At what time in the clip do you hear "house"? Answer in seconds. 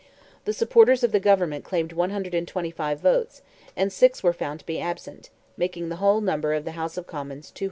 6.71-6.97